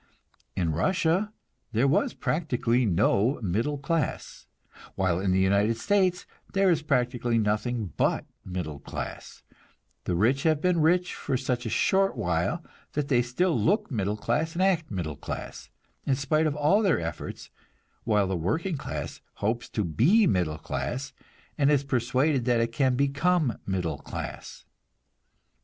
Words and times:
In 0.55 0.71
Russia 0.71 1.31
there 1.73 1.87
was 1.87 2.15
practically 2.15 2.87
no 2.87 3.39
middle 3.43 3.77
class, 3.77 4.47
while 4.95 5.19
in 5.19 5.31
the 5.31 5.37
United 5.39 5.77
States 5.77 6.25
there 6.53 6.71
is 6.71 6.81
practically 6.81 7.37
nothing 7.37 7.93
but 7.97 8.25
middle 8.43 8.79
class; 8.79 9.43
the 10.05 10.15
rich 10.15 10.41
have 10.41 10.59
been 10.59 10.81
rich 10.81 11.13
for 11.13 11.37
such 11.37 11.67
a 11.67 11.69
short 11.69 12.17
while 12.17 12.65
that 12.93 13.09
they 13.09 13.21
still 13.21 13.55
look 13.55 13.91
middle 13.91 14.17
class 14.17 14.53
and 14.53 14.63
act 14.63 14.89
middle 14.89 15.15
class, 15.17 15.69
in 16.07 16.15
spite 16.15 16.47
of 16.47 16.55
all 16.55 16.81
their 16.81 16.99
efforts, 16.99 17.51
while 18.03 18.25
the 18.25 18.35
working 18.35 18.77
class 18.77 19.21
hopes 19.35 19.69
to 19.69 19.83
be 19.83 20.25
middle 20.25 20.57
class 20.57 21.13
and 21.59 21.69
is 21.69 21.83
persuaded 21.83 22.45
that 22.45 22.59
it 22.59 22.71
can 22.71 22.95
become 22.95 23.59
middle 23.67 23.99
class. 23.99 24.65